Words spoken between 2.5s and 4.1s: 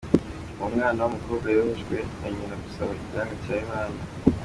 gusaba igihanga cya Yohana.